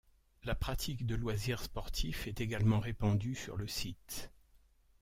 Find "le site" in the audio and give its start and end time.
3.55-4.31